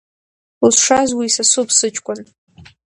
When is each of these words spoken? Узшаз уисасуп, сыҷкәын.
Узшаз 0.65 1.09
уисасуп, 1.17 1.69
сыҷкәын. 1.77 2.19